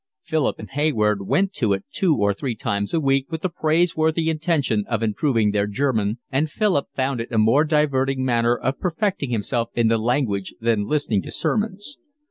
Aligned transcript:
Philip 0.23 0.57
and 0.57 0.71
Hayward 0.71 1.27
went 1.27 1.53
to 1.53 1.73
it 1.73 1.83
two 1.91 2.15
or 2.17 2.33
three 2.33 2.55
times 2.55 2.91
a 2.91 2.99
week 2.99 3.31
with 3.31 3.43
the 3.43 3.49
praiseworthy 3.49 4.31
intention 4.31 4.83
of 4.89 5.03
improving 5.03 5.51
their 5.51 5.67
German, 5.67 6.17
and 6.31 6.49
Philip 6.49 6.87
found 6.95 7.21
it 7.21 7.31
a 7.31 7.37
more 7.37 7.63
diverting 7.63 8.25
manner 8.25 8.57
of 8.57 8.79
perfecting 8.79 9.29
himself 9.29 9.69
in 9.75 9.89
the 9.89 9.99
language 9.99 10.55
than 10.59 10.85
listening 10.87 11.21
to 11.21 11.29
sermons. 11.29 11.99